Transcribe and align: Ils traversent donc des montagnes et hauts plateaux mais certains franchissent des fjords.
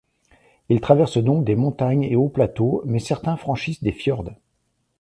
Ils 0.69 0.81
traversent 0.81 1.19
donc 1.19 1.45
des 1.45 1.55
montagnes 1.55 2.01
et 2.05 2.15
hauts 2.15 2.27
plateaux 2.27 2.81
mais 2.87 2.97
certains 2.97 3.37
franchissent 3.37 3.83
des 3.83 3.91
fjords. 3.91 4.31